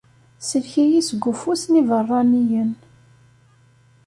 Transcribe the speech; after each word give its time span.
Sellek-iyi 0.47 1.01
seg 1.09 1.23
ufus 1.31 1.63
n 1.67 1.79
iberraniyen. 1.81 2.71